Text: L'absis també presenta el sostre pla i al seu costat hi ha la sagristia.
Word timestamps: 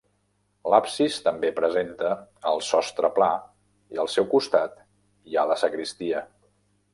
L'absis 0.73 1.17
també 1.27 1.51
presenta 1.59 2.13
el 2.53 2.63
sostre 2.69 3.11
pla 3.19 3.29
i 3.97 4.01
al 4.05 4.11
seu 4.15 4.27
costat 4.33 4.81
hi 5.33 5.39
ha 5.39 5.45
la 5.53 5.61
sagristia. 5.67 6.25